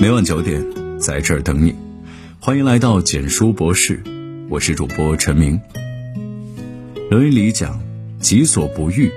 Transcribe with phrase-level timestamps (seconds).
[0.00, 0.64] 每晚九点，
[0.98, 1.74] 在这儿等你。
[2.38, 4.02] 欢迎来到简书博士，
[4.48, 5.60] 我是主播陈明。
[7.10, 7.78] 《论语》里讲
[8.18, 9.12] ：“己所不欲，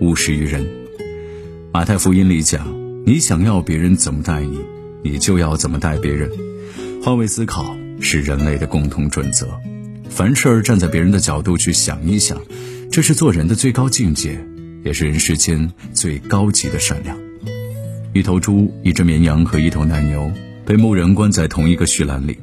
[0.00, 0.64] 勿施于人。”
[1.72, 2.66] 《马太福音》里讲
[3.06, 4.58] ：“你想要别人怎么待你，
[5.04, 6.28] 你就要怎么待别人。”
[7.00, 9.46] 换位思考是人类的共同准则。
[10.10, 12.42] 凡事站在别人的角度去想一想，
[12.90, 14.44] 这是做人的最高境界，
[14.84, 17.23] 也是人世间最高级的善良。
[18.14, 20.30] 一头猪、一只绵羊和一头奶牛
[20.64, 22.38] 被牧人关在同一个畜栏里。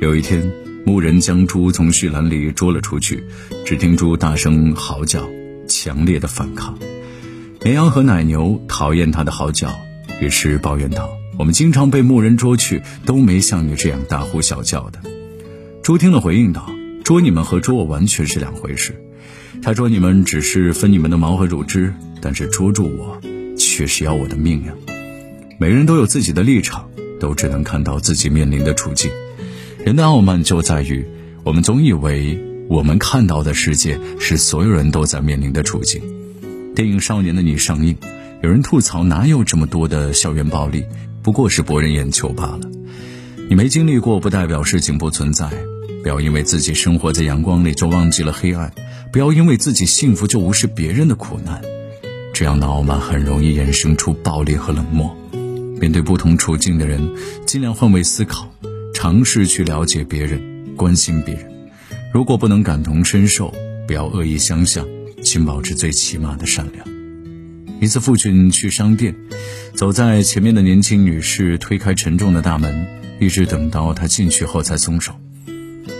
[0.00, 0.48] 有一天，
[0.86, 3.24] 牧人将猪从畜栏里捉了出去，
[3.66, 5.28] 只听猪大声嚎叫，
[5.66, 6.78] 强烈的反抗。
[7.64, 9.74] 绵羊和奶牛讨厌它的嚎叫，
[10.20, 15.00] 于是抱怨道：“我们经常被牧人捉去，都没像你这样大呼小叫的。”
[15.82, 16.70] 猪听了回应道
[17.02, 18.94] ：“捉你们和捉我完全是两回事。
[19.62, 23.20] 他捉你们只是分你们的毛和乳汁，但是捉住我，
[23.56, 24.72] 却是要我的命呀。”
[25.60, 29.10] 每人都有自己的立场，都只能看到自己面临的处境。
[29.84, 31.04] 人的傲慢就在于，
[31.42, 32.38] 我们总以为
[32.68, 36.00] 我们看到的世界是所有人都在面临的处境。
[36.76, 37.96] 电影《少年的你》上映，
[38.40, 40.84] 有人吐槽哪有这么多的校园暴力，
[41.24, 42.60] 不过是博人眼球罢了。
[43.48, 45.50] 你没经历过，不代表事情不存在。
[46.04, 48.72] 不要因为自己生活在阳光里就忘记了黑暗，
[49.12, 51.60] 不要因为自己幸福就无视别人的苦难。
[52.32, 55.17] 这样的傲慢很容易衍生出暴力和冷漠。
[55.80, 57.08] 面对不同处境的人，
[57.46, 58.52] 尽量换位思考，
[58.92, 60.40] 尝试去了解别人，
[60.76, 61.44] 关心别人。
[62.12, 63.54] 如果不能感同身受，
[63.86, 64.86] 不要恶意相向，
[65.22, 66.86] 请保持最起码的善良。
[67.80, 69.14] 一次，父亲去商店，
[69.74, 72.86] 走在前面的年轻女士推开沉重的大门，
[73.20, 75.12] 一直等到他进去后才松手。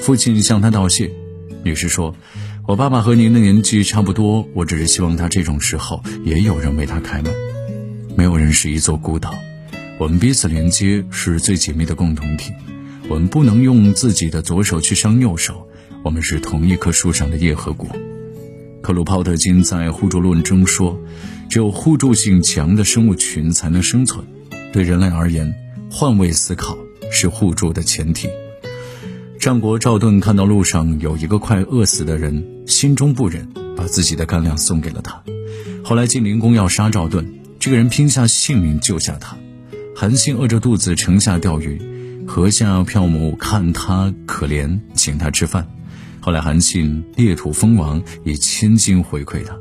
[0.01, 1.11] 父亲向他道谢，
[1.63, 2.17] 女士说
[2.67, 7.33] ：“我爸爸和您的年纪差不多，我只是希望他这种时候也有人为他开门。
[8.17, 9.33] 没有人是一座孤岛。”
[9.99, 12.53] 我们彼此连接是最紧密的共同体，
[13.09, 15.69] 我们不能用自己的左手去伤右手，
[16.05, 17.91] 我们是同一棵树上的叶和果。
[18.81, 20.97] 克鲁泡特金在互助论中说，
[21.51, 24.25] 只有互助性强的生物群才能生存。
[24.73, 25.53] 对人类而言，
[25.91, 26.79] 换位思考
[27.11, 28.29] 是互助的前提。
[29.41, 35.21] 战国赵盾看到路上有一个快饿死的人，心中不忍，把自己的干粮送给了他。
[35.83, 39.37] 后来晋灵公要杀赵盾，这个人拼下性命救下他。
[40.01, 41.77] 韩信饿着肚子城下钓鱼，
[42.25, 45.69] 河下票母看他可怜，请他吃饭。
[46.21, 49.59] 后来韩信裂土封王，以千金回馈他。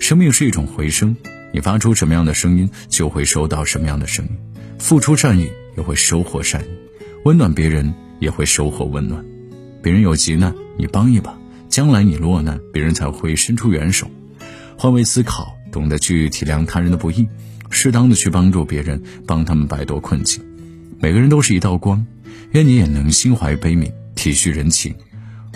[0.00, 1.14] 生命是一种回声，
[1.52, 4.30] 你发出什么样的声音，就会收到什么样的声音。
[4.78, 6.68] 付出善意，也会收获善意；
[7.26, 9.22] 温暖别人，也会收获温暖。
[9.82, 11.38] 别人有急难，你帮一把，
[11.68, 14.10] 将来你落难，别人才会伸出援手。
[14.78, 17.28] 换位思考，懂得去体谅他人的不易。
[17.72, 20.44] 适当的去帮助别人，帮他们摆脱困境。
[21.00, 22.06] 每个人都是一道光，
[22.52, 24.94] 愿你也能心怀悲悯，体恤人情，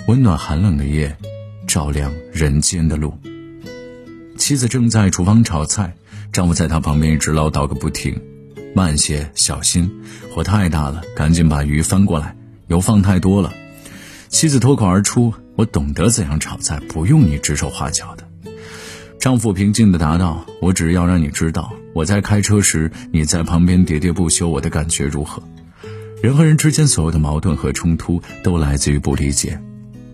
[0.09, 1.17] 温暖寒冷的夜，
[1.69, 3.15] 照亮人间的路。
[4.37, 5.95] 妻子正在厨房炒菜，
[6.33, 8.19] 丈夫在她旁边一直唠叨个不停
[8.75, 9.91] ：“慢些，小心，
[10.35, 12.35] 火太大了，赶紧把鱼翻过来，
[12.69, 13.53] 油放太多了。”
[14.29, 18.25] 妻子脱口而出：“我懂得怎样炒菜，不用你指手画脚的。”
[19.21, 25.43] 丈夫平静地答道：“我只是要让你知道，我在开车时，你在旁边喋喋不休，我的感觉如何？
[26.23, 29.59] 人和人之间所有的矛盾和冲突，都来自于不理解。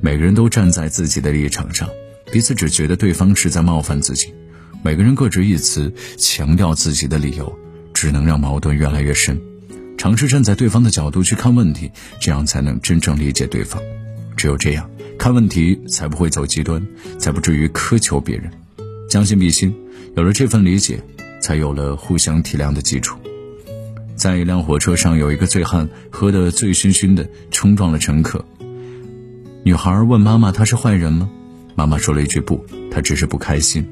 [0.01, 1.89] 每个人都站在自己的立场上，
[2.31, 4.33] 彼此只觉得对方是在冒犯自己。
[4.85, 7.53] 每个人各执一词，强调自己的理由，
[7.93, 9.37] 只能让矛盾越来越深。
[9.99, 13.83] 尝试站在对方的角度去看问题，这样才能真正理解对方。
[14.37, 14.89] 只有这样，
[15.19, 16.81] 看问题才不会走极端，
[17.19, 18.49] 才不至于苛求别人。”
[19.11, 19.75] 将心比心，
[20.17, 21.03] 有了这份理解，
[21.43, 23.19] 才有了互相体谅的基础。
[24.15, 28.45] 在一辆火车上，有一个醉汉喝得醉醺醺的，冲撞了乘客。
[29.65, 31.29] 女孩问妈妈：“他是坏人吗？”
[31.75, 33.85] 妈妈说了一句：“不，他只是不开心。”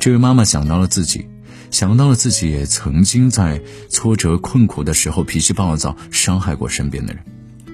[0.00, 1.26] 这位妈妈想到了自己，
[1.70, 7.22] 想到了自己也曾经在挫折困苦的时候脾气暴躁，伤害过身边的人，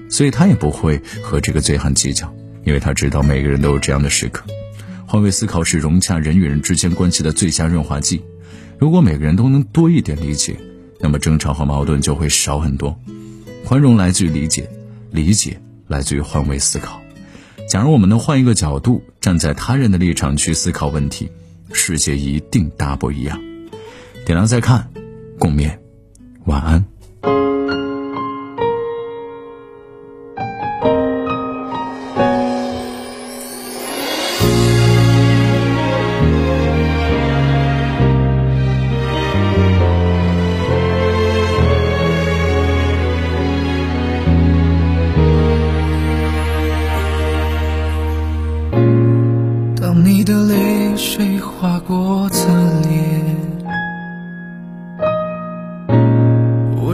[0.09, 2.31] 所以她也不会和这个醉汉计较，
[2.63, 4.43] 因为她知道每个人都有这样的时刻。
[5.07, 8.21] 换位思考是融洽人与人之间关系的最佳润滑剂。
[8.79, 10.57] 如果每个人都能多一点理解，
[10.99, 12.99] 那么争吵和矛盾就会少很多。
[13.65, 14.69] 宽容来自于理解，
[15.11, 17.01] 理解来自于换位思考。
[17.67, 21.29] 假如我们能换一个角度，站在他人的立场去思考问题，
[21.73, 23.41] 世界一定大不一样。
[24.25, 24.89] 点亮再看，
[25.39, 25.77] 共勉。
[26.45, 26.85] 晚安。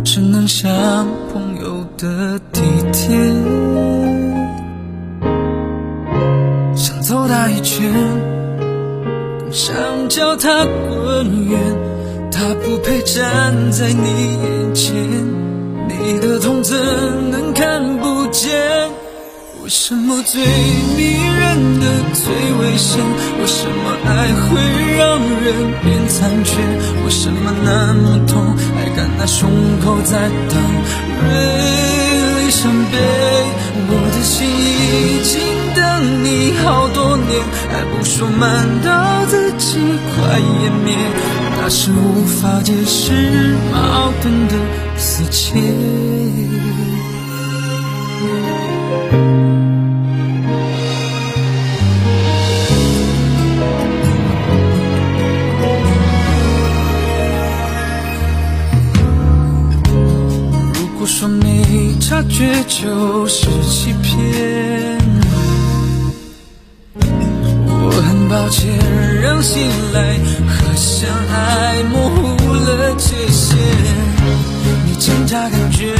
[0.04, 2.62] 只能像朋友的体
[2.92, 3.18] 贴，
[6.76, 7.90] 想走他一圈，
[9.40, 9.74] 更想
[10.10, 11.60] 叫他滚远。
[12.30, 14.94] 他不配站在你眼前，
[15.88, 16.76] 你的痛怎
[17.32, 18.83] 能看不见？
[19.64, 20.44] 为什么最
[20.98, 23.00] 迷人的最危险？
[23.40, 24.60] 为什么爱会
[24.98, 26.58] 让人变残缺？
[27.06, 28.44] 为什么那么痛，
[28.76, 29.50] 还敢拿胸
[29.80, 30.62] 口在淌
[31.30, 32.98] 泪伤悲？
[33.88, 35.40] 我的心已经
[35.74, 39.78] 等你好多年，还不说慢到自己
[40.14, 40.94] 快湮灭，
[41.62, 44.56] 那是无法解释矛盾的
[44.98, 45.54] 死结。
[62.44, 65.00] 觉就是欺骗，
[67.00, 68.70] 我很抱歉
[69.22, 73.58] 让信赖和相爱模糊了界限。
[74.86, 75.96] 你挣扎感觉，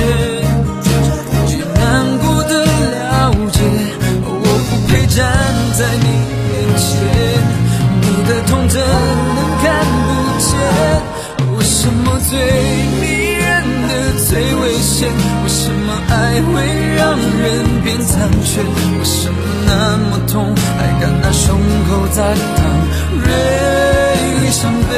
[18.00, 21.60] 残缺，为什么那么痛，还敢拿胸
[21.90, 22.64] 口在淌
[23.24, 23.30] 泪
[24.52, 24.92] 伤悲？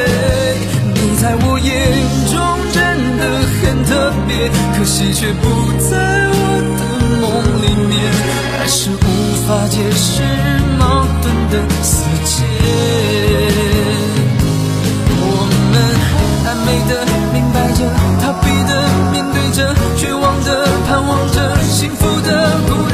[0.93, 1.69] 你在我眼
[2.31, 2.33] 中
[2.71, 2.77] 真
[3.17, 3.21] 的
[3.61, 5.43] 很特别，可惜却不
[5.79, 5.93] 在
[6.29, 6.33] 我
[6.77, 6.81] 的
[7.21, 7.23] 梦
[7.61, 7.93] 里面，
[8.57, 8.95] 还是无
[9.47, 10.21] 法解释
[10.77, 11.53] 矛盾的
[11.83, 12.43] 死结。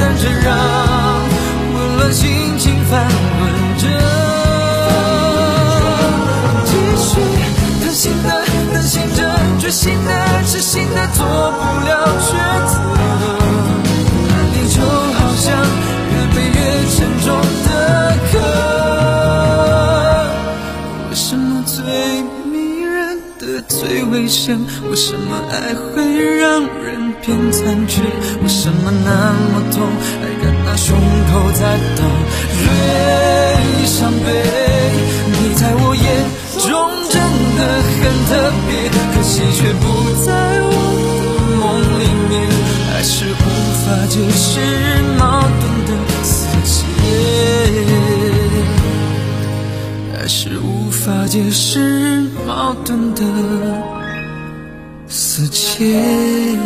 [0.02, 0.56] 的孤单着，让
[1.72, 3.06] 混乱心情翻
[3.38, 3.40] 滚
[3.78, 3.86] 着。
[6.64, 7.20] 继续
[7.82, 8.28] 贪心的，
[8.72, 10.10] 担心着，决心的，
[10.44, 12.32] 痴心的，做不了抉
[12.66, 12.91] 择。
[24.90, 26.02] 为什么爱会
[26.36, 27.02] 让人？
[27.24, 28.02] 变残缺，
[28.42, 29.86] 为什么那么痛，
[30.20, 32.02] 还敢拿胸口在淌
[32.66, 32.66] 泪
[33.86, 34.26] 伤悲？
[35.30, 36.04] 你在我眼
[36.58, 36.68] 中
[37.08, 37.14] 真
[37.56, 38.30] 的很特
[38.66, 39.84] 别，可惜却不
[40.26, 40.28] 在
[40.66, 40.74] 我
[41.38, 41.62] 的梦
[42.00, 42.32] 里面，
[42.90, 43.46] 还是无
[43.84, 44.42] 法解释
[45.16, 45.22] 矛
[45.60, 45.90] 盾的
[46.24, 46.34] 死
[46.64, 46.74] 结，
[50.18, 53.22] 还是无法解释矛盾的
[55.42, 56.62] 自谦。